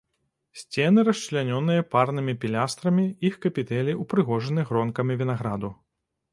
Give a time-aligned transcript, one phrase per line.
[0.61, 5.75] Сцены расчлянёныя парнымі пілястрамі, іх капітэлі ўпрыгожаны гронкамі вінаграду.